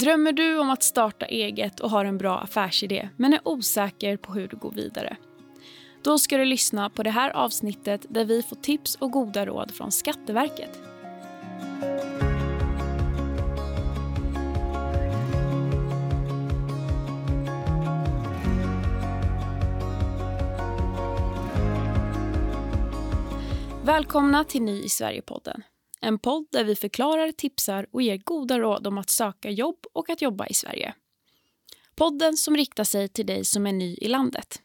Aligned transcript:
Drömmer 0.00 0.32
du 0.32 0.58
om 0.58 0.70
att 0.70 0.82
starta 0.82 1.26
eget 1.26 1.80
och 1.80 1.90
har 1.90 2.04
en 2.04 2.18
bra 2.18 2.38
affärsidé 2.38 3.08
men 3.16 3.32
är 3.32 3.40
osäker 3.44 4.16
på 4.16 4.32
hur 4.32 4.48
du 4.48 4.56
går 4.56 4.70
vidare? 4.70 5.16
Då 6.02 6.18
ska 6.18 6.36
du 6.36 6.44
lyssna 6.44 6.90
på 6.90 7.02
det 7.02 7.10
här 7.10 7.30
avsnittet 7.30 8.06
där 8.08 8.24
vi 8.24 8.42
får 8.42 8.56
tips 8.56 8.94
och 8.94 9.10
goda 9.10 9.46
råd 9.46 9.74
från 9.74 9.92
Skatteverket. 9.92 10.80
Välkomna 23.84 24.44
till 24.44 24.62
Ny 24.62 24.82
i 24.82 24.88
Sverige-podden. 24.88 25.62
En 26.06 26.18
podd 26.18 26.48
där 26.52 26.64
vi 26.64 26.76
förklarar, 26.76 27.32
tipsar 27.32 27.86
och 27.90 28.02
ger 28.02 28.16
goda 28.16 28.58
råd 28.58 28.86
om 28.86 28.98
att 28.98 29.10
söka 29.10 29.50
jobb 29.50 29.86
och 29.92 30.10
att 30.10 30.22
jobba 30.22 30.46
i 30.46 30.54
Sverige. 30.54 30.94
Podden 31.94 32.36
som 32.36 32.56
riktar 32.56 32.84
sig 32.84 33.08
till 33.08 33.26
dig 33.26 33.44
som 33.44 33.66
är 33.66 33.72
ny 33.72 33.94
i 33.94 34.08
landet. 34.08 34.62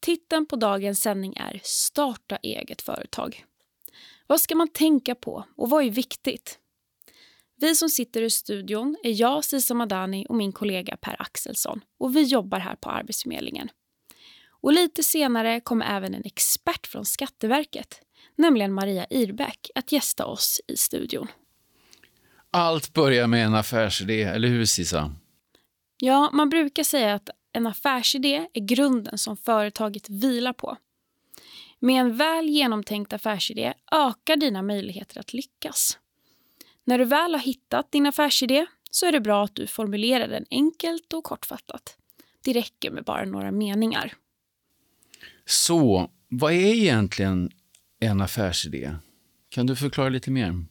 Titeln 0.00 0.46
på 0.46 0.56
dagens 0.56 1.00
sändning 1.00 1.34
är 1.36 1.60
Starta 1.62 2.36
eget 2.36 2.82
företag. 2.82 3.44
Vad 4.26 4.40
ska 4.40 4.54
man 4.54 4.68
tänka 4.68 5.14
på 5.14 5.44
och 5.56 5.70
vad 5.70 5.84
är 5.84 5.90
viktigt? 5.90 6.58
Vi 7.56 7.74
som 7.74 7.88
sitter 7.88 8.22
i 8.22 8.30
studion 8.30 8.96
är 9.02 9.20
jag, 9.20 9.44
Sisa 9.44 9.74
Madani 9.74 10.26
och 10.28 10.36
min 10.36 10.52
kollega 10.52 10.96
Per 10.96 11.16
Axelsson 11.22 11.80
och 11.98 12.16
vi 12.16 12.22
jobbar 12.22 12.58
här 12.58 12.76
på 12.76 12.90
Arbetsförmedlingen. 12.90 13.68
Och 14.48 14.72
lite 14.72 15.02
senare 15.02 15.60
kommer 15.60 15.96
även 15.96 16.14
en 16.14 16.24
expert 16.24 16.86
från 16.86 17.04
Skatteverket, 17.04 18.02
nämligen 18.36 18.72
Maria 18.72 19.06
Irbäck, 19.10 19.70
att 19.74 19.92
gästa 19.92 20.26
oss 20.26 20.60
i 20.66 20.76
studion. 20.76 21.28
Allt 22.50 22.92
börjar 22.92 23.26
med 23.26 23.46
en 23.46 23.54
affärsidé, 23.54 24.22
eller 24.22 24.48
hur 24.48 24.64
Sisa? 24.64 25.12
Ja, 25.98 26.30
man 26.32 26.48
brukar 26.48 26.82
säga 26.82 27.14
att 27.14 27.30
en 27.52 27.66
affärsidé 27.66 28.48
är 28.52 28.60
grunden 28.60 29.18
som 29.18 29.36
företaget 29.36 30.10
vilar 30.10 30.52
på. 30.52 30.76
Med 31.78 32.00
en 32.00 32.16
väl 32.16 32.48
genomtänkt 32.48 33.12
affärsidé 33.12 33.74
ökar 33.92 34.36
dina 34.36 34.62
möjligheter 34.62 35.20
att 35.20 35.32
lyckas. 35.32 35.98
När 36.84 36.98
du 36.98 37.04
väl 37.04 37.34
har 37.34 37.40
hittat 37.40 37.92
din 37.92 38.06
affärsidé 38.06 38.66
så 38.90 39.06
är 39.06 39.12
det 39.12 39.20
bra 39.20 39.44
att 39.44 39.54
du 39.54 39.66
formulerar 39.66 40.28
den 40.28 40.44
enkelt 40.50 41.12
och 41.12 41.24
kortfattat. 41.24 41.96
Det 42.44 42.52
räcker 42.52 42.90
med 42.90 43.04
bara 43.04 43.24
några 43.24 43.52
meningar. 43.52 44.14
Så, 45.44 46.10
vad 46.28 46.52
är 46.52 46.74
egentligen 46.74 47.50
en 48.00 48.20
affärsidé? 48.20 48.96
Kan 49.48 49.66
du 49.66 49.76
förklara 49.76 50.08
lite 50.08 50.30
mer? 50.30 50.64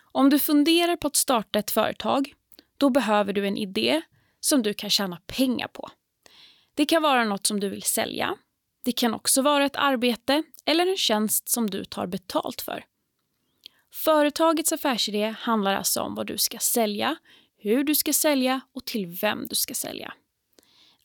Om 0.00 0.30
du 0.30 0.38
funderar 0.38 0.96
på 0.96 1.06
att 1.06 1.16
starta 1.16 1.58
ett 1.58 1.70
företag, 1.70 2.34
då 2.76 2.90
behöver 2.90 3.32
du 3.32 3.46
en 3.46 3.56
idé 3.56 4.02
som 4.40 4.62
du 4.62 4.74
kan 4.74 4.90
tjäna 4.90 5.20
pengar 5.26 5.68
på. 5.68 5.90
Det 6.74 6.86
kan 6.86 7.02
vara 7.02 7.24
något 7.24 7.46
som 7.46 7.60
du 7.60 7.68
vill 7.68 7.82
sälja. 7.82 8.36
Det 8.84 8.92
kan 8.92 9.14
också 9.14 9.42
vara 9.42 9.64
ett 9.64 9.76
arbete 9.76 10.42
eller 10.64 10.86
en 10.86 10.96
tjänst 10.96 11.48
som 11.48 11.70
du 11.70 11.84
tar 11.84 12.06
betalt 12.06 12.60
för. 12.60 12.84
Företagets 13.92 14.72
affärsidé 14.72 15.34
handlar 15.38 15.74
alltså 15.74 16.00
om 16.00 16.14
vad 16.14 16.26
du 16.26 16.38
ska 16.38 16.58
sälja, 16.58 17.16
hur 17.56 17.84
du 17.84 17.94
ska 17.94 18.12
sälja 18.12 18.60
och 18.72 18.84
till 18.84 19.06
vem 19.06 19.46
du 19.50 19.56
ska 19.56 19.74
sälja. 19.74 20.14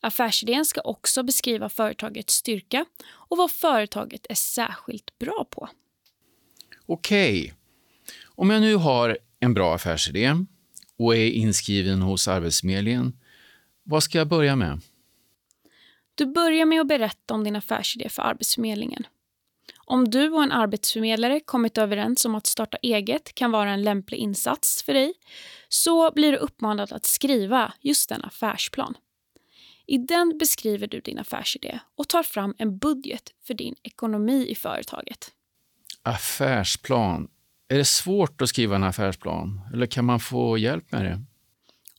Affärsidén 0.04 0.66
ska 0.66 0.82
också 0.82 1.24
beskriva 1.24 1.70
företagets 1.70 2.34
styrka 2.34 2.86
och 3.10 3.38
vad 3.38 3.52
företaget 3.52 4.26
är 4.30 4.36
särskilt 4.36 5.20
bra 5.20 5.46
på. 5.50 5.70
Okej. 6.86 7.54
Om 8.26 8.50
jag 8.50 8.62
nu 8.62 8.76
har 8.76 9.18
en 9.40 9.54
bra 9.54 9.76
affärsidé 9.76 10.36
och 10.98 11.16
är 11.16 11.30
inskriven 11.30 12.02
hos 12.02 12.28
Arbetsförmedlingen, 12.28 13.18
vad 13.84 14.04
ska 14.04 14.18
jag 14.18 14.28
börja 14.28 14.56
med? 14.56 14.82
Du 16.16 16.26
börjar 16.26 16.66
med 16.66 16.82
att 16.82 16.88
berätta 16.88 17.34
om 17.34 17.44
din 17.44 17.56
affärsidé 17.56 18.10
för 18.10 18.22
Arbetsförmedlingen. 18.22 19.08
Om 19.86 20.10
du 20.10 20.30
och 20.30 20.44
en 20.44 20.52
arbetsförmedlare 20.52 21.40
kommit 21.40 21.78
överens 21.78 22.26
om 22.26 22.36
att 22.36 22.48
starta 22.48 22.78
eget 22.82 23.36
kan 23.36 23.52
vara 23.52 23.72
en 23.72 23.84
lämplig 23.84 24.18
insats 24.18 24.84
för 24.84 24.94
dig 24.94 25.14
så 25.70 26.12
blir 26.12 26.32
du 26.32 26.38
uppmanad 26.38 26.94
att 26.94 27.06
skriva 27.06 27.74
just 27.82 28.12
en 28.12 28.24
affärsplan. 28.24 28.96
I 29.88 29.98
den 29.98 30.38
beskriver 30.38 30.88
du 30.88 31.00
din 31.00 31.20
affärsidé 31.20 31.80
och 31.96 32.10
tar 32.10 32.24
fram 32.24 32.56
en 32.58 32.78
budget 32.78 33.24
för 33.48 33.54
din 33.54 33.76
ekonomi 33.84 34.48
i 34.50 34.56
företaget. 34.56 35.32
Affärsplan. 36.04 37.28
Är 37.68 37.78
det 37.78 37.86
svårt 37.86 38.42
att 38.42 38.50
skriva 38.50 38.76
en 38.76 38.84
affärsplan 38.84 39.62
eller 39.74 39.86
kan 39.86 40.06
man 40.06 40.20
få 40.20 40.58
hjälp 40.58 40.92
med 40.92 41.06
det? 41.06 41.22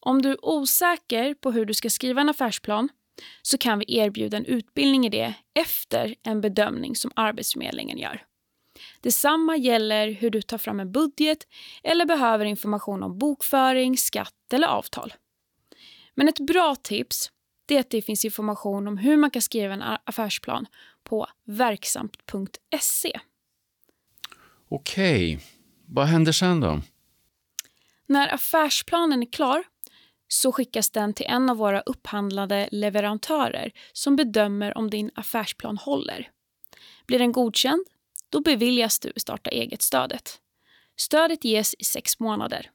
Om 0.01 0.23
du 0.23 0.31
är 0.31 0.45
osäker 0.45 1.35
på 1.35 1.53
hur 1.53 1.65
du 1.65 1.75
ska 1.75 1.91
skriva 1.91 2.21
en 2.21 2.29
affärsplan 2.29 2.89
så 3.43 3.59
kan 3.59 3.79
vi 3.79 3.97
erbjuda 3.99 4.37
en 4.37 4.45
utbildning 4.45 5.07
i 5.07 5.09
det 5.09 5.35
efter 5.55 6.15
en 6.23 6.41
bedömning 6.41 6.97
som 6.97 7.11
Arbetsförmedlingen 7.17 7.99
gör. 7.99 8.23
Detsamma 9.01 9.57
gäller 9.57 10.11
hur 10.11 10.31
du 10.31 10.43
tar 10.43 10.59
fram 10.59 10.81
en 10.81 10.93
budget 10.93 11.39
eller 11.83 12.07
behöver 12.07 12.45
information 12.45 13.03
om 13.03 13.19
bokföring, 13.19 13.97
skatt 13.97 14.53
eller 14.53 14.69
avtal. 14.69 15.15
Men 16.15 16.29
ett 16.29 16.41
bra 16.41 16.77
tips 16.83 17.31
det 17.67 17.77
är 17.77 17.81
att 17.81 17.91
det 17.91 18.03
finns 18.03 18.25
information 18.25 18.89
om 18.89 18.99
hur 18.99 19.17
man 19.17 19.31
kan 19.31 19.43
skriva 19.43 19.75
en 19.75 19.83
affärsplan 20.05 20.67
på 21.05 21.27
verksamt.se. 21.45 23.21
Okej, 24.69 25.41
vad 25.87 26.07
händer 26.07 26.33
sen 26.33 26.61
då? 26.61 26.81
När 28.07 28.35
affärsplanen 28.35 29.23
är 29.23 29.33
klar 29.33 29.65
så 30.29 30.53
skickas 30.53 30.91
den 30.91 31.15
till 31.15 31.27
en 31.27 31.51
av 31.51 31.57
våra 31.57 31.81
upphandlade 31.81 32.69
leverantörer 32.73 33.73
som 33.93 34.17
bedömer 34.17 34.79
om 34.79 34.91
din 34.91 35.11
affärsplan 35.15 35.79
håller. 35.79 36.31
Blir 37.07 37.19
den 37.19 37.33
godkänd, 37.33 37.87
då 38.29 38.41
beviljas 38.41 38.99
du 38.99 39.13
starta 39.17 39.51
eget-stödet. 39.51 40.41
Stödet 40.97 41.45
ges 41.45 41.75
i 41.79 41.85
sex 41.85 42.21
månader. 42.21 42.71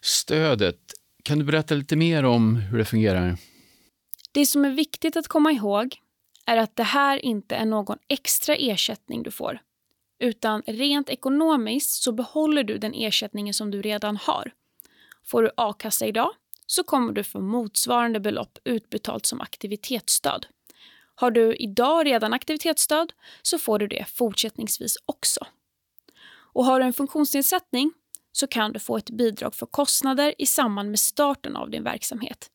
Stödet, 0.00 0.94
kan 1.26 1.38
du 1.38 1.44
berätta 1.44 1.74
lite 1.74 1.96
mer 1.96 2.24
om 2.24 2.56
hur 2.56 2.78
det 2.78 2.84
fungerar? 2.84 3.36
Det 4.32 4.46
som 4.46 4.64
är 4.64 4.70
viktigt 4.70 5.16
att 5.16 5.28
komma 5.28 5.52
ihåg 5.52 5.96
är 6.46 6.56
att 6.56 6.76
det 6.76 6.82
här 6.82 7.24
inte 7.24 7.56
är 7.56 7.64
någon 7.64 7.98
extra 8.08 8.54
ersättning 8.56 9.22
du 9.22 9.30
får. 9.30 9.58
Utan 10.18 10.62
rent 10.66 11.08
ekonomiskt 11.08 12.02
så 12.02 12.12
behåller 12.12 12.64
du 12.64 12.78
den 12.78 12.94
ersättningen 12.94 13.54
som 13.54 13.70
du 13.70 13.82
redan 13.82 14.16
har. 14.16 14.52
Får 15.24 15.42
du 15.42 15.50
a-kassa 15.56 16.06
idag 16.06 16.30
så 16.66 16.84
kommer 16.84 17.12
du 17.12 17.24
få 17.24 17.40
motsvarande 17.40 18.20
belopp 18.20 18.58
utbetalt 18.64 19.26
som 19.26 19.40
aktivitetsstöd. 19.40 20.46
Har 21.14 21.30
du 21.30 21.56
idag 21.56 22.06
redan 22.06 22.32
aktivitetsstöd 22.32 23.12
så 23.42 23.58
får 23.58 23.78
du 23.78 23.86
det 23.86 24.04
fortsättningsvis 24.08 24.96
också. 25.06 25.46
Och 26.52 26.64
har 26.64 26.80
du 26.80 26.86
en 26.86 26.92
funktionsnedsättning 26.92 27.92
så 28.36 28.46
kan 28.46 28.72
du 28.72 28.78
få 28.78 28.96
ett 28.96 29.10
bidrag 29.10 29.54
för 29.54 29.66
kostnader 29.66 30.34
i 30.38 30.46
samband 30.46 30.90
med 30.90 30.98
starten 30.98 31.56
av 31.56 31.70
din 31.70 31.84
verksamhet. 31.84 32.50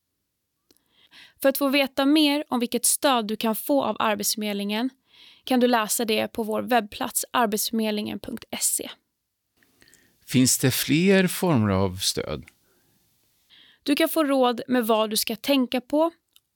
För 1.41 1.49
att 1.49 1.57
få 1.57 1.69
veta 1.69 2.05
mer 2.05 2.43
om 2.47 2.59
vilket 2.59 2.85
stöd 2.85 3.27
du 3.27 3.35
kan 3.35 3.55
få 3.55 3.83
av 3.83 3.95
Arbetsförmedlingen 3.99 4.89
kan 5.43 5.59
du 5.59 5.67
läsa 5.67 6.05
det 6.05 6.27
på 6.27 6.43
vår 6.43 6.61
webbplats 6.61 7.25
arbetsförmedlingen.se. 7.31 8.89
Finns 10.27 10.59
det 10.59 10.71
fler 10.71 11.27
former 11.27 11.69
av 11.69 11.95
stöd? 11.95 12.45
Du 13.83 13.95
kan 13.95 14.09
få 14.09 14.23
råd 14.23 14.61
med 14.67 14.87
vad 14.87 15.09
du 15.09 15.17
ska 15.17 15.35
tänka 15.35 15.81
på 15.81 16.11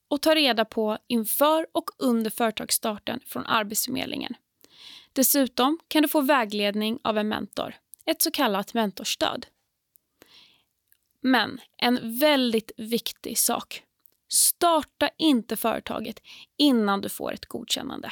och 0.07 0.21
ta 0.21 0.35
reda 0.35 0.65
på 0.65 0.97
inför 1.07 1.67
och 1.71 1.89
under 1.97 2.31
företagsstarten 2.31 3.19
från 3.25 3.45
Arbetsförmedlingen. 3.45 4.33
Dessutom 5.13 5.79
kan 5.87 6.01
du 6.01 6.07
få 6.07 6.21
vägledning 6.21 6.99
av 7.03 7.17
en 7.17 7.27
mentor, 7.27 7.75
ett 8.05 8.21
så 8.21 8.31
kallat 8.31 8.73
mentorstöd. 8.73 9.45
Men 11.21 11.61
en 11.77 12.19
väldigt 12.19 12.71
viktig 12.77 13.37
sak. 13.37 13.83
Starta 14.27 15.09
inte 15.17 15.55
företaget 15.55 16.21
innan 16.57 17.01
du 17.01 17.09
får 17.09 17.33
ett 17.33 17.45
godkännande. 17.45 18.11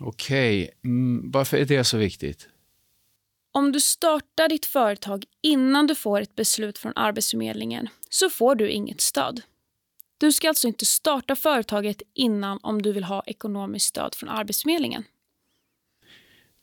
Okej, 0.00 0.70
mm, 0.84 1.30
varför 1.30 1.56
är 1.56 1.64
det 1.64 1.84
så 1.84 1.96
viktigt? 1.96 2.48
Om 3.52 3.72
du 3.72 3.80
startar 3.80 4.48
ditt 4.48 4.66
företag 4.66 5.24
innan 5.42 5.86
du 5.86 5.94
får 5.94 6.20
ett 6.20 6.34
beslut 6.34 6.78
från 6.78 6.92
Arbetsförmedlingen 6.96 7.88
så 8.10 8.30
får 8.30 8.54
du 8.54 8.70
inget 8.70 9.00
stöd. 9.00 9.42
Du 10.18 10.32
ska 10.32 10.48
alltså 10.48 10.68
inte 10.68 10.86
starta 10.86 11.36
företaget 11.36 12.02
innan 12.14 12.58
om 12.62 12.82
du 12.82 12.92
vill 12.92 13.04
ha 13.04 13.22
ekonomiskt 13.26 13.86
stöd 13.86 14.14
från 14.14 14.28
Arbetsförmedlingen. 14.28 15.04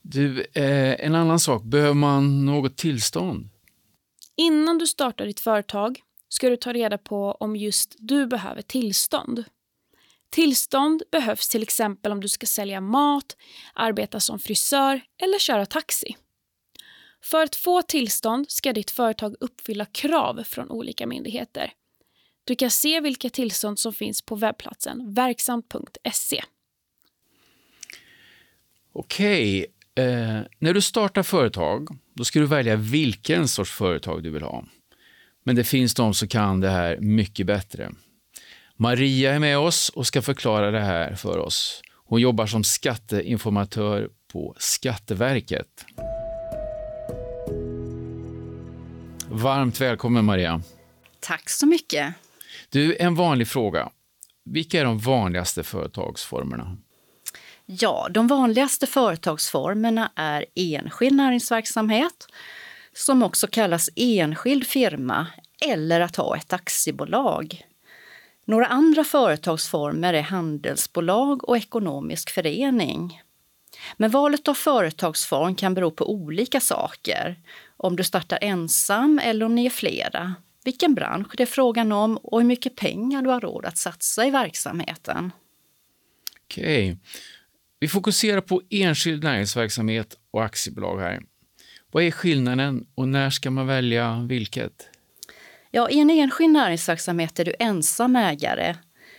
Du, 0.03 0.41
eh, 0.41 1.05
en 1.05 1.15
annan 1.15 1.39
sak. 1.39 1.63
Behöver 1.63 1.93
man 1.93 2.45
något 2.45 2.77
tillstånd? 2.77 3.49
Innan 4.35 4.77
du 4.77 4.87
startar 4.87 5.25
ditt 5.25 5.39
företag 5.39 5.99
ska 6.29 6.49
du 6.49 6.57
ta 6.57 6.73
reda 6.73 6.97
på 6.97 7.31
om 7.31 7.55
just 7.55 7.95
du 7.97 8.27
behöver 8.27 8.61
tillstånd. 8.61 9.43
Tillstånd 10.29 11.03
behövs 11.11 11.49
till 11.49 11.63
exempel 11.63 12.11
om 12.11 12.21
du 12.21 12.27
ska 12.27 12.45
sälja 12.45 12.81
mat, 12.81 13.37
arbeta 13.73 14.19
som 14.19 14.39
frisör 14.39 15.01
eller 15.23 15.39
köra 15.39 15.65
taxi. 15.65 16.15
För 17.23 17.43
att 17.43 17.55
få 17.55 17.81
tillstånd 17.81 18.51
ska 18.51 18.73
ditt 18.73 18.91
företag 18.91 19.35
uppfylla 19.39 19.85
krav 19.85 20.43
från 20.43 20.71
olika 20.71 21.07
myndigheter. 21.07 21.71
Du 22.43 22.55
kan 22.55 22.71
se 22.71 22.99
vilka 22.99 23.29
tillstånd 23.29 23.79
som 23.79 23.93
finns 23.93 24.21
på 24.21 24.35
webbplatsen 24.35 25.13
verksamt.se. 25.13 26.43
Okej, 28.93 29.65
eh, 29.95 30.39
när 30.59 30.73
du 30.73 30.81
startar 30.81 31.23
företag 31.23 31.87
då 32.13 32.23
ska 32.23 32.39
du 32.39 32.45
välja 32.45 32.75
vilken 32.75 33.47
sorts 33.47 33.71
företag 33.71 34.23
du 34.23 34.29
vill 34.29 34.43
ha. 34.43 34.65
Men 35.43 35.55
det 35.55 35.63
finns 35.63 35.93
de 35.93 36.13
som 36.13 36.27
kan 36.27 36.59
det 36.59 36.69
här 36.69 36.97
mycket 36.97 37.47
bättre. 37.47 37.91
Maria 38.75 39.33
är 39.33 39.39
med 39.39 39.57
oss 39.57 39.89
och 39.89 40.07
ska 40.07 40.21
förklara 40.21 40.71
det 40.71 40.79
här 40.79 41.15
för 41.15 41.37
oss. 41.37 41.81
Hon 42.05 42.21
jobbar 42.21 42.45
som 42.45 42.63
skatteinformatör 42.63 44.09
på 44.31 44.55
Skatteverket. 44.57 45.85
Varmt 49.29 49.81
välkommen 49.81 50.25
Maria. 50.25 50.61
Tack 51.19 51.49
så 51.49 51.65
mycket. 51.65 52.13
Du, 52.69 52.95
en 52.99 53.15
vanlig 53.15 53.47
fråga. 53.47 53.89
Vilka 54.45 54.79
är 54.79 54.85
de 54.85 54.99
vanligaste 54.99 55.63
företagsformerna? 55.63 56.77
Ja, 57.65 58.07
de 58.11 58.27
vanligaste 58.27 58.87
företagsformerna 58.87 60.11
är 60.15 60.45
enskild 60.55 61.15
näringsverksamhet, 61.15 62.27
som 62.93 63.23
också 63.23 63.47
kallas 63.47 63.89
enskild 63.95 64.67
firma, 64.67 65.27
eller 65.65 65.99
att 65.99 66.15
ha 66.15 66.37
ett 66.37 66.53
aktiebolag. 66.53 67.65
Några 68.45 68.65
andra 68.65 69.03
företagsformer 69.03 70.13
är 70.13 70.21
handelsbolag 70.21 71.49
och 71.49 71.57
ekonomisk 71.57 72.29
förening. 72.29 73.21
Men 73.97 74.11
valet 74.11 74.47
av 74.47 74.53
företagsform 74.53 75.55
kan 75.55 75.73
bero 75.73 75.91
på 75.91 76.11
olika 76.11 76.59
saker. 76.59 77.39
Om 77.77 77.95
du 77.95 78.03
startar 78.03 78.39
ensam 78.41 79.19
eller 79.23 79.45
om 79.45 79.55
ni 79.55 79.65
är 79.65 79.69
flera. 79.69 80.35
Vilken 80.63 80.93
bransch 80.93 81.33
det 81.37 81.43
är 81.43 81.47
frågan 81.47 81.91
om 81.91 82.17
och 82.17 82.39
hur 82.39 82.47
mycket 82.47 82.75
pengar 82.75 83.21
du 83.21 83.29
har 83.29 83.41
råd 83.41 83.65
att 83.65 83.77
satsa 83.77 84.25
i 84.25 84.29
verksamheten. 84.29 85.31
Okej. 86.45 86.91
Okay. 86.91 86.97
Vi 87.83 87.87
fokuserar 87.87 88.41
på 88.41 88.61
enskild 88.69 89.23
näringsverksamhet 89.23 90.17
och 90.31 90.43
aktiebolag 90.43 90.99
här. 90.99 91.23
Vad 91.91 92.03
är 92.03 92.11
skillnaden 92.11 92.85
och 92.95 93.07
när 93.07 93.29
ska 93.29 93.51
man 93.51 93.67
välja 93.67 94.25
vilket? 94.29 94.89
Ja, 95.71 95.89
I 95.89 95.99
en 95.99 96.09
enskild 96.09 96.53
näringsverksamhet 96.53 97.39
är 97.39 97.45
du 97.45 97.53
ensam 97.59 98.15
ägare. 98.15 98.75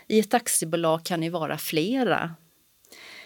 I 0.08 0.18
ett 0.18 0.34
aktiebolag 0.34 1.04
kan 1.04 1.20
ni 1.20 1.28
vara 1.28 1.58
flera. 1.58 2.34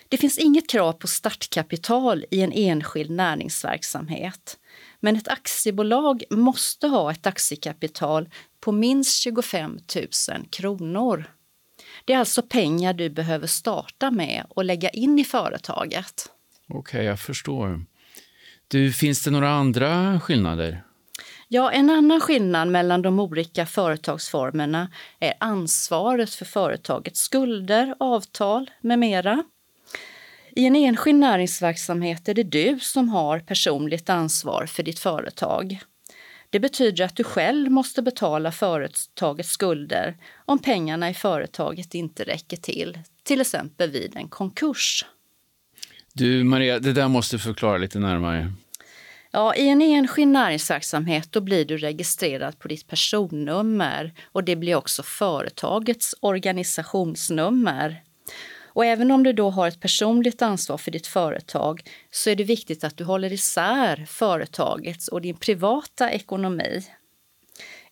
Det 0.08 0.17
finns 0.17 0.38
inget 0.38 0.69
krav 0.69 0.93
på 0.93 1.06
startkapital 1.06 2.25
i 2.31 2.41
en 2.41 2.52
enskild 2.52 3.11
näringsverksamhet. 3.11 4.58
Men 5.00 5.17
ett 5.17 5.29
aktiebolag 5.29 6.23
måste 6.31 6.87
ha 6.87 7.12
ett 7.12 7.26
aktiekapital 7.26 8.29
på 8.61 8.73
minst 8.73 9.23
25 9.23 9.79
000 10.29 10.46
kronor. 10.50 11.25
Det 12.08 12.14
är 12.14 12.19
alltså 12.19 12.43
pengar 12.43 12.93
du 12.93 13.10
behöver 13.10 13.46
starta 13.46 14.10
med 14.10 14.46
och 14.49 14.64
lägga 14.64 14.88
in 14.88 15.19
i 15.19 15.25
företaget. 15.25 16.32
Okej, 16.69 16.78
okay, 16.78 17.05
jag 17.05 17.20
förstår. 17.20 17.84
Du, 18.69 18.93
finns 18.93 19.25
det 19.25 19.31
några 19.31 19.50
andra 19.50 20.20
skillnader? 20.20 20.82
Ja, 21.49 21.70
en 21.70 21.90
annan 21.90 22.20
skillnad 22.20 22.69
mellan 22.69 23.02
de 23.02 23.20
olika 23.20 23.66
företagsformerna 23.66 24.90
är 25.20 25.34
ansvaret 25.40 26.34
för 26.34 26.44
företagets 26.44 27.20
skulder, 27.20 27.94
avtal 28.00 28.70
med 28.81 28.99
mera. 28.99 29.44
I 30.50 30.66
en 30.66 30.76
enskild 30.76 31.19
näringsverksamhet 31.19 32.28
är 32.28 32.34
det 32.34 32.43
du 32.43 32.78
som 32.81 33.08
har 33.08 33.38
personligt 33.38 34.10
ansvar 34.10 34.66
för 34.66 34.82
ditt 34.82 34.99
företag. 34.99 35.78
Det 36.50 36.61
betyder 36.61 37.05
att 37.05 37.17
du 37.17 37.25
själv 37.25 37.71
måste 37.71 38.03
betala 38.03 38.53
företagets 38.53 39.50
skulder 39.50 40.17
om 40.45 40.59
pengarna 40.59 41.11
i 41.11 41.15
företaget 41.15 41.95
inte 41.95 42.25
räcker 42.25 42.56
till, 42.56 42.99
till 43.23 43.41
exempel 43.41 43.91
vid 43.91 44.17
en 44.17 44.29
konkurs. 44.29 45.05
Du 46.12 46.45
Maria, 46.45 46.79
det 46.79 46.93
där 46.93 47.09
måste 47.09 47.37
du 47.37 47.41
förklara 47.41 47.79
lite 47.79 47.99
närmare. 47.99 48.53
Ja, 49.31 49.55
I 49.55 49.69
en 49.69 49.83
enskild 49.83 50.33
näringsverksamhet 50.33 51.33
då 51.33 51.41
blir 51.41 51.65
du 51.65 51.77
registrerad 51.77 52.59
på 52.59 52.69
ditt 52.69 52.87
personnummer 52.87 54.12
och 54.25 54.44
det 54.44 54.56
blir 54.56 54.75
också 54.75 55.03
företagets 55.03 56.15
organisationsnummer. 56.21 58.03
Och 58.79 58.85
även 58.85 59.11
om 59.11 59.23
du 59.23 59.33
då 59.33 59.51
har 59.51 59.69
ett 59.69 59.81
personligt 59.81 60.43
ansvar 60.43 60.79
för 60.79 60.91
ditt 60.91 61.07
företag 61.07 61.83
så 62.11 62.31
är 62.31 62.37
det 62.37 62.45
viktigt 62.45 62.85
att 62.85 62.97
du 62.97 63.05
håller 63.05 63.33
isär 63.33 64.05
företagets 64.09 65.09
och 65.09 65.21
din 65.21 65.37
privata 65.37 66.11
ekonomi. 66.11 66.87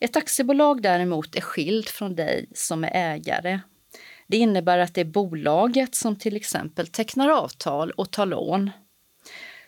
Ett 0.00 0.16
aktiebolag 0.16 0.82
däremot 0.82 1.36
är 1.36 1.40
skilt 1.40 1.90
från 1.90 2.14
dig 2.14 2.48
som 2.54 2.84
är 2.84 2.90
ägare. 2.94 3.60
Det 4.26 4.36
innebär 4.36 4.78
att 4.78 4.94
det 4.94 5.00
är 5.00 5.04
bolaget 5.04 5.94
som 5.94 6.18
till 6.18 6.36
exempel 6.36 6.86
tecknar 6.86 7.28
avtal 7.28 7.90
och 7.90 8.10
tar 8.10 8.26
lån. 8.26 8.70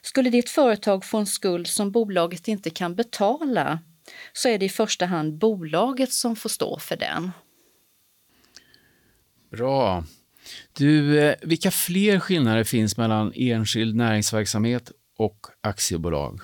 Skulle 0.03 0.31
ditt 0.31 0.51
företag 0.51 1.05
få 1.05 1.19
en 1.19 1.27
skuld 1.27 1.67
som 1.67 1.91
bolaget 1.91 2.49
inte 2.49 2.71
kan 2.71 2.95
betala 2.95 3.79
så 4.33 4.49
är 4.49 4.59
det 4.59 4.67
i 4.67 4.69
första 4.69 5.07
hand 5.07 5.39
bolaget 5.39 6.13
som 6.13 6.37
får 6.37 6.49
stå 6.49 6.79
för 6.79 6.97
den. 6.97 7.31
Bra. 9.51 10.05
Du, 10.73 11.21
eh, 11.21 11.35
vilka 11.43 11.71
fler 11.71 12.19
skillnader 12.19 12.65
finns 12.65 12.97
mellan 12.97 13.33
enskild 13.35 13.97
näringsverksamhet 13.97 14.93
och 15.19 15.47
aktiebolag? 15.61 16.41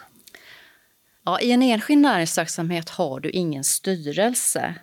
Ja, 1.24 1.40
I 1.40 1.52
en 1.52 1.62
enskild 1.62 2.00
näringsverksamhet 2.00 2.90
har 2.90 3.20
du 3.20 3.30
ingen 3.30 3.64
styrelse. 3.64 4.74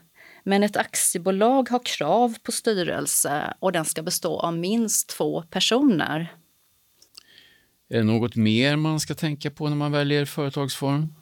Men 0.43 0.63
ett 0.63 0.77
aktiebolag 0.77 1.69
har 1.69 1.81
krav 1.85 2.35
på 2.43 2.51
styrelse 2.51 3.53
och 3.59 3.71
den 3.71 3.85
ska 3.85 4.01
bestå 4.01 4.39
av 4.39 4.57
minst 4.57 5.09
två 5.09 5.41
personer. 5.41 6.35
Är 7.89 7.97
det 7.97 8.03
något 8.03 8.35
mer 8.35 8.75
man 8.75 8.99
ska 8.99 9.13
tänka 9.13 9.51
på 9.51 9.69
när 9.69 9.75
man 9.75 9.91
väljer 9.91 10.25
företagsform? 10.25 11.13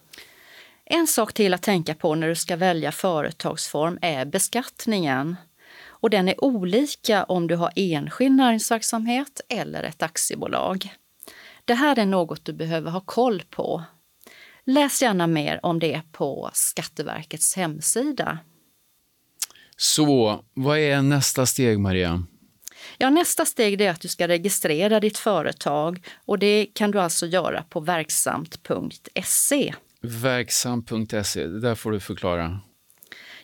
En 0.85 1.07
sak 1.07 1.33
till 1.33 1.53
att 1.53 1.61
tänka 1.61 1.95
på 1.95 2.15
när 2.15 2.27
du 2.27 2.35
ska 2.35 2.55
välja 2.55 2.91
företagsform 2.91 3.99
är 4.01 4.25
beskattningen. 4.25 5.35
Och 6.01 6.09
den 6.09 6.29
är 6.29 6.43
olika 6.43 7.23
om 7.23 7.47
du 7.47 7.55
har 7.55 7.71
enskild 7.75 8.35
näringsverksamhet 8.35 9.41
eller 9.49 9.83
ett 9.83 10.01
aktiebolag. 10.01 10.93
Det 11.65 11.73
här 11.73 11.99
är 11.99 12.05
något 12.05 12.45
du 12.45 12.53
behöver 12.53 12.91
ha 12.91 13.01
koll 13.01 13.41
på. 13.49 13.83
Läs 14.65 15.01
gärna 15.01 15.27
mer 15.27 15.59
om 15.63 15.79
det 15.79 16.01
på 16.11 16.49
Skatteverkets 16.53 17.55
hemsida. 17.55 18.39
Så, 19.77 20.43
vad 20.53 20.77
är 20.77 21.01
nästa 21.01 21.45
steg, 21.45 21.79
Maria? 21.79 22.23
Ja, 22.97 23.09
nästa 23.09 23.45
steg 23.45 23.81
är 23.81 23.91
att 23.91 24.01
du 24.01 24.07
ska 24.07 24.27
registrera 24.27 24.99
ditt 24.99 25.17
företag 25.17 26.07
och 26.25 26.39
det 26.39 26.65
kan 26.73 26.91
du 26.91 26.99
alltså 26.99 27.25
göra 27.25 27.63
på 27.63 27.79
verksamt.se. 27.79 29.73
Verksamt.se, 30.01 31.47
det 31.47 31.59
där 31.59 31.75
får 31.75 31.91
du 31.91 31.99
förklara. 31.99 32.59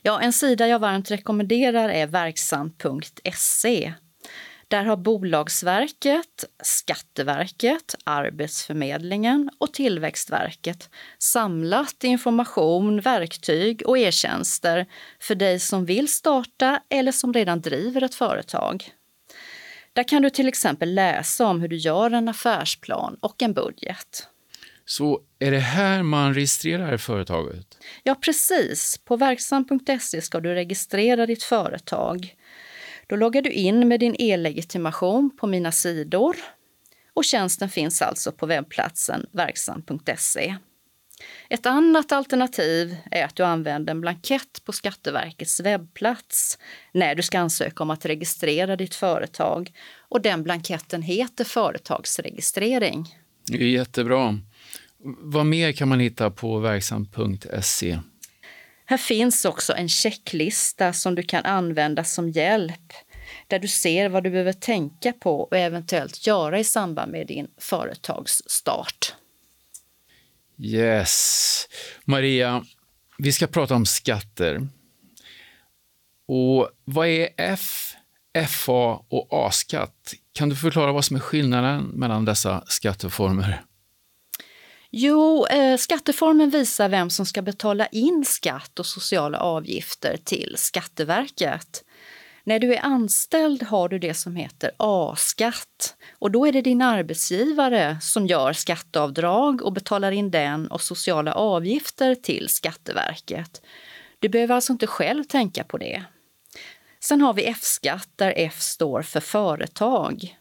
Ja, 0.07 0.21
en 0.21 0.33
sida 0.33 0.67
jag 0.67 0.79
varmt 0.79 1.11
rekommenderar 1.11 1.89
är 1.89 2.07
verksamt.se. 2.07 3.93
Där 4.67 4.83
har 4.83 4.97
Bolagsverket, 4.97 6.45
Skatteverket, 6.63 7.95
Arbetsförmedlingen 8.03 9.49
och 9.57 9.73
Tillväxtverket 9.73 10.89
samlat 11.19 12.03
information, 12.03 13.01
verktyg 13.01 13.81
och 13.85 13.97
e-tjänster 13.97 14.85
för 15.19 15.35
dig 15.35 15.59
som 15.59 15.85
vill 15.85 16.07
starta 16.07 16.81
eller 16.89 17.11
som 17.11 17.33
redan 17.33 17.61
driver 17.61 18.01
ett 18.01 18.15
företag. 18.15 18.89
Där 19.93 20.03
kan 20.03 20.21
du 20.21 20.29
till 20.29 20.47
exempel 20.47 20.93
läsa 20.93 21.45
om 21.45 21.61
hur 21.61 21.67
du 21.67 21.77
gör 21.77 22.11
en 22.11 22.27
affärsplan 22.27 23.17
och 23.19 23.41
en 23.41 23.53
budget. 23.53 24.29
Så 24.85 25.21
är 25.39 25.51
det 25.51 25.59
här 25.59 26.03
man 26.03 26.33
registrerar 26.33 26.97
företaget? 26.97 27.77
Ja, 28.03 28.15
precis. 28.15 28.97
På 28.97 29.17
verksam.se 29.17 30.21
ska 30.21 30.39
du 30.39 30.53
registrera 30.53 31.25
ditt 31.25 31.43
företag. 31.43 32.35
Då 33.07 33.15
loggar 33.15 33.41
du 33.41 33.49
in 33.49 33.87
med 33.87 33.99
din 33.99 34.15
e-legitimation 34.19 35.37
på 35.37 35.47
mina 35.47 35.71
sidor 35.71 36.35
och 37.13 37.25
tjänsten 37.25 37.69
finns 37.69 38.01
alltså 38.01 38.31
på 38.31 38.45
webbplatsen 38.45 39.25
verksam.se. 39.31 40.55
Ett 41.49 41.65
annat 41.65 42.11
alternativ 42.11 42.95
är 43.11 43.25
att 43.25 43.35
du 43.35 43.43
använder 43.43 43.91
en 43.91 44.01
blankett 44.01 44.65
på 44.65 44.71
Skatteverkets 44.71 45.59
webbplats 45.59 46.57
när 46.91 47.15
du 47.15 47.23
ska 47.23 47.39
ansöka 47.39 47.83
om 47.83 47.89
att 47.89 48.05
registrera 48.05 48.75
ditt 48.75 48.95
företag. 48.95 49.71
Och 50.09 50.21
den 50.21 50.43
blanketten 50.43 51.01
heter 51.01 51.43
företagsregistrering. 51.43 53.15
Det 53.47 53.57
är 53.57 53.67
jättebra. 53.67 54.39
Vad 55.05 55.45
mer 55.45 55.71
kan 55.71 55.87
man 55.87 55.99
hitta 55.99 56.31
på 56.31 56.59
verksam.se? 56.59 57.99
Här 58.85 58.97
finns 58.97 59.45
också 59.45 59.73
en 59.73 59.89
checklista 59.89 60.93
som 60.93 61.15
du 61.15 61.23
kan 61.23 61.45
använda 61.45 62.03
som 62.03 62.29
hjälp 62.29 62.93
där 63.47 63.59
du 63.59 63.67
ser 63.67 64.09
vad 64.09 64.23
du 64.23 64.29
behöver 64.29 64.53
tänka 64.53 65.13
på 65.13 65.41
och 65.41 65.57
eventuellt 65.57 66.27
göra 66.27 66.59
i 66.59 66.63
samband 66.63 67.11
med 67.11 67.27
din 67.27 67.47
företagsstart. 67.57 69.15
Yes. 70.57 71.67
Maria, 72.05 72.65
vi 73.17 73.31
ska 73.31 73.47
prata 73.47 73.75
om 73.75 73.85
skatter. 73.85 74.67
Och 76.27 76.69
vad 76.85 77.07
är 77.07 77.29
F, 77.37 77.95
FA 78.47 79.03
och 79.09 79.27
A-skatt? 79.31 80.13
Kan 80.33 80.49
du 80.49 80.55
förklara 80.55 80.91
vad 80.91 81.05
som 81.05 81.15
är 81.15 81.19
skillnaden 81.19 81.83
mellan 81.83 82.25
dessa 82.25 82.63
skatteformer? 82.67 83.61
Jo, 84.89 85.45
eh, 85.45 85.77
skatteformen 85.77 86.49
visar 86.49 86.89
vem 86.89 87.09
som 87.09 87.25
ska 87.25 87.41
betala 87.41 87.87
in 87.87 88.25
skatt 88.25 88.79
och 88.79 88.85
sociala 88.85 89.39
avgifter 89.39 90.17
till 90.17 90.55
Skatteverket. 90.57 91.83
När 92.43 92.59
du 92.59 92.73
är 92.73 92.85
anställd 92.85 93.63
har 93.63 93.89
du 93.89 93.99
det 93.99 94.13
som 94.13 94.35
heter 94.35 94.71
A-skatt 94.77 95.95
och 96.19 96.31
då 96.31 96.45
är 96.45 96.51
det 96.51 96.61
din 96.61 96.81
arbetsgivare 96.81 97.97
som 98.01 98.27
gör 98.27 98.53
skatteavdrag 98.53 99.61
och 99.61 99.73
betalar 99.73 100.11
in 100.11 100.31
den 100.31 100.67
och 100.67 100.81
sociala 100.81 101.33
avgifter 101.33 102.15
till 102.15 102.49
Skatteverket. 102.49 103.61
Du 104.19 104.29
behöver 104.29 104.55
alltså 104.55 104.73
inte 104.73 104.87
själv 104.87 105.23
tänka 105.23 105.63
på 105.63 105.77
det. 105.77 106.03
Sen 106.99 107.21
har 107.21 107.33
vi 107.33 107.45
F-skatt 107.45 108.09
där 108.15 108.33
F 108.35 108.61
står 108.61 109.01
för 109.01 109.19
företag. 109.19 110.37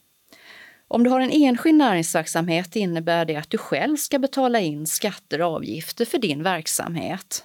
Om 0.89 1.05
du 1.05 1.11
har 1.11 1.21
en 1.21 1.31
enskild 1.31 1.79
näringsverksamhet 1.79 2.77
innebär 2.77 3.25
det 3.25 3.37
att 3.37 3.51
du 3.51 3.59
själv 3.59 3.97
ska 3.97 4.19
betala 4.19 4.61
in 4.61 4.87
skatter 4.87 5.41
och 5.41 5.55
avgifter 5.55 6.05
för 6.05 6.19
din 6.19 6.43
verksamhet. 6.43 7.45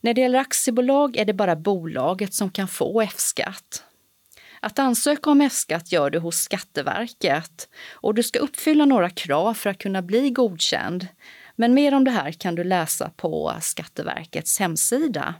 När 0.00 0.14
det 0.14 0.20
gäller 0.20 0.38
aktiebolag 0.38 1.16
är 1.16 1.24
det 1.24 1.34
bara 1.34 1.56
bolaget 1.56 2.34
som 2.34 2.50
kan 2.50 2.68
få 2.68 3.00
F-skatt. 3.00 3.84
Att 4.60 4.78
ansöka 4.78 5.30
om 5.30 5.40
F-skatt 5.40 5.92
gör 5.92 6.10
du 6.10 6.18
hos 6.18 6.36
Skatteverket 6.36 7.68
och 7.90 8.14
du 8.14 8.22
ska 8.22 8.38
uppfylla 8.38 8.84
några 8.84 9.10
krav 9.10 9.54
för 9.54 9.70
att 9.70 9.78
kunna 9.78 10.02
bli 10.02 10.30
godkänd. 10.30 11.06
Men 11.56 11.74
mer 11.74 11.94
om 11.94 12.04
det 12.04 12.10
här 12.10 12.32
kan 12.32 12.54
du 12.54 12.64
läsa 12.64 13.10
på 13.16 13.52
Skatteverkets 13.60 14.58
hemsida. 14.58 15.34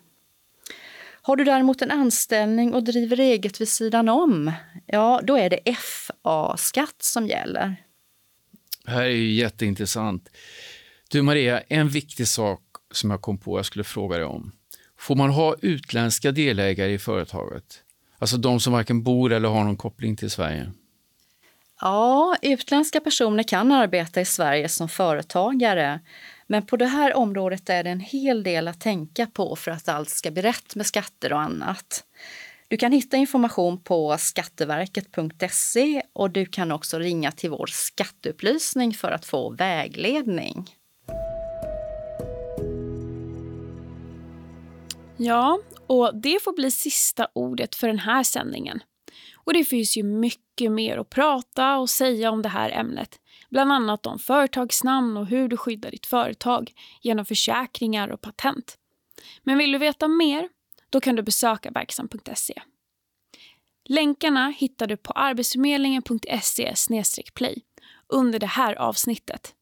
Har 1.25 1.37
du 1.37 1.45
däremot 1.45 1.83
en 1.83 1.91
anställning 1.91 2.75
och 2.75 2.85
driver 2.85 3.21
eget 3.21 3.61
vid 3.61 3.69
sidan 3.69 4.09
om, 4.09 4.53
ja, 4.87 5.21
då 5.25 5.37
är 5.37 5.51
det 5.51 5.77
FA-skatt 5.77 6.97
som 6.99 7.27
gäller. 7.27 7.77
Det 8.85 8.91
här 8.91 9.03
är 9.03 9.09
ju 9.09 9.33
jätteintressant. 9.33 10.29
Du 11.11 11.23
Maria, 11.23 11.61
en 11.61 11.89
viktig 11.89 12.29
sak 12.29 12.61
som 12.91 13.11
jag 13.11 13.21
kom 13.21 13.39
på 13.39 13.59
jag 13.59 13.67
skulle 13.67 13.85
fråga 13.85 14.17
dig 14.17 14.27
om. 14.27 14.53
Får 14.99 15.17
man 15.17 15.31
ha 15.31 15.57
utländska 15.63 16.33
delägare 16.33 16.93
i 16.93 16.99
företaget? 16.99 17.83
Alltså 18.19 18.37
de 18.37 18.61
som 18.61 18.73
varken 18.73 19.03
bor 19.03 19.33
eller 19.33 19.49
har 19.49 19.65
någon 19.65 19.77
koppling 19.77 20.17
till 20.17 20.31
Sverige? 20.31 20.73
Ja, 21.81 22.37
utländska 22.43 23.01
personer 23.01 23.43
kan 23.43 23.73
arbeta 23.73 24.21
i 24.21 24.25
Sverige 24.25 24.69
som 24.69 24.89
företagare. 24.89 26.01
Men 26.53 26.67
på 26.67 26.77
det 26.77 26.87
här 26.87 27.15
området 27.15 27.71
är 27.71 27.85
det 27.85 27.91
en 27.91 28.01
hel 28.01 28.43
del 28.43 28.69
att 28.69 28.81
tänka 28.81 29.27
på 29.27 29.57
för 29.57 29.71
att 29.71 29.89
allt 29.89 30.09
ska 30.09 30.31
bli 30.31 30.43
rätt 30.43 30.75
med 30.75 30.87
skatter 30.87 31.33
och 31.33 31.41
annat. 31.41 32.05
Du 32.69 32.77
kan 32.77 32.93
hitta 32.93 33.17
information 33.17 33.81
på 33.81 34.17
skatteverket.se 34.19 36.03
och 36.13 36.31
du 36.31 36.47
kan 36.47 36.73
också 36.73 36.99
ringa 36.99 37.33
till 37.33 37.51
vår 37.51 37.67
skatteupplysning 37.67 38.95
för 38.95 39.11
att 39.11 39.25
få 39.25 39.51
vägledning. 39.51 40.77
Ja, 45.17 45.59
och 45.87 46.17
det 46.23 46.43
får 46.43 46.53
bli 46.53 46.71
sista 46.71 47.29
ordet 47.33 47.75
för 47.75 47.87
den 47.87 47.99
här 47.99 48.23
sändningen. 48.23 48.81
Och 49.45 49.53
det 49.53 49.65
finns 49.65 49.97
ju 49.97 50.03
mycket 50.03 50.73
mer 50.73 50.99
att 50.99 51.11
prata 51.11 51.79
och 51.79 51.91
säga 51.91 52.31
om 52.31 52.43
det 52.43 52.49
här 52.49 52.71
ämnet. 52.71 53.19
Bland 53.53 53.73
annat 53.73 54.07
om 54.07 54.19
företagsnamn 54.19 55.17
och 55.17 55.27
hur 55.27 55.49
du 55.49 55.57
skyddar 55.57 55.91
ditt 55.91 56.07
företag 56.07 56.73
genom 57.03 57.25
försäkringar 57.25 58.09
och 58.09 58.21
patent. 58.21 58.79
Men 59.43 59.59
vill 59.59 59.73
du 59.73 59.79
veta 59.79 60.09
mer? 60.09 60.49
Då 60.91 61.01
kan 61.01 61.17
du 61.17 61.23
besöka 61.23 61.71
verksam.se. 61.71 62.63
Länkarna 63.85 64.55
hittar 64.59 64.87
du 64.87 64.97
på 64.97 65.13
arbetsförmedlingen.se 65.13 66.75
play 67.35 67.63
under 68.09 68.39
det 68.39 68.47
här 68.47 68.75
avsnittet. 68.75 69.55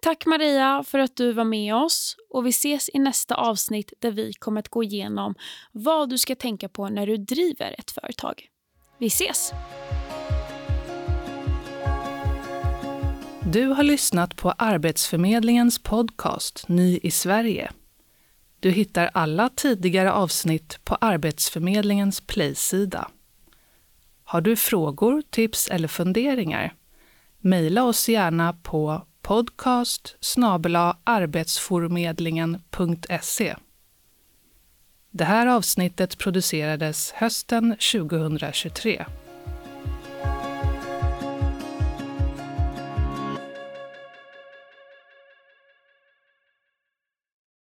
Tack 0.00 0.26
Maria 0.26 0.84
för 0.86 0.98
att 0.98 1.16
du 1.16 1.32
var 1.32 1.44
med 1.44 1.74
oss 1.74 2.16
och 2.30 2.46
vi 2.46 2.50
ses 2.50 2.90
i 2.94 2.98
nästa 2.98 3.34
avsnitt 3.34 3.92
där 3.98 4.10
vi 4.10 4.32
kommer 4.32 4.60
att 4.60 4.68
gå 4.68 4.82
igenom 4.82 5.34
vad 5.72 6.10
du 6.10 6.18
ska 6.18 6.34
tänka 6.34 6.68
på 6.68 6.88
när 6.88 7.06
du 7.06 7.16
driver 7.16 7.74
ett 7.78 7.90
företag. 7.90 8.48
Vi 8.98 9.06
ses! 9.06 9.52
Du 13.52 13.66
har 13.66 13.82
lyssnat 13.82 14.36
på 14.36 14.50
Arbetsförmedlingens 14.50 15.78
podcast 15.78 16.68
Ny 16.68 17.00
i 17.02 17.10
Sverige. 17.10 17.70
Du 18.60 18.70
hittar 18.70 19.10
alla 19.14 19.48
tidigare 19.48 20.12
avsnitt 20.12 20.78
på 20.84 20.94
Arbetsförmedlingens 20.94 22.20
Play-sida. 22.20 23.08
Har 24.24 24.40
du 24.40 24.56
frågor, 24.56 25.22
tips 25.30 25.68
eller 25.68 25.88
funderingar? 25.88 26.74
Mejla 27.38 27.84
oss 27.84 28.08
gärna 28.08 28.52
på 28.52 29.06
podcast 29.22 30.16
arbetsformedlingen.se. 31.04 33.56
Det 35.10 35.24
här 35.24 35.46
avsnittet 35.46 36.18
producerades 36.18 37.12
hösten 37.12 37.76
2023. 37.92 39.04